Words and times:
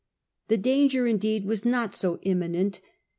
The 0.47 0.57
danger, 0.57 1.05
indeed, 1.05 1.45
was 1.45 1.63
not 1.63 1.93
so 1.93 2.17
imminent. 2.23 2.81